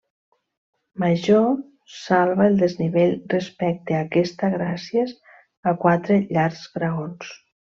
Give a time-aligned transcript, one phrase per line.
[1.01, 1.43] Major
[1.97, 5.15] salva el desnivell respecte a aquesta gràcies
[5.73, 7.33] a quatre llargs graons.